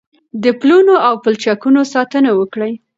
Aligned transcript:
د 0.43 0.45
پلونو 0.59 0.95
او 1.07 1.13
پلچکونو 1.23 1.81
ساتنه 1.93 2.29
وکړئ. 2.39 2.73